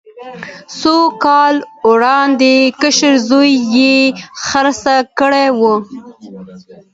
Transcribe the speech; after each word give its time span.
څو 0.79 0.95
کاله 1.23 1.61
وړاندې 1.89 2.53
کشر 2.81 3.13
زوی 3.29 3.51
یې 3.75 3.95
خرڅه 4.45 4.95
کړې 5.19 5.47
وه. 5.59 5.75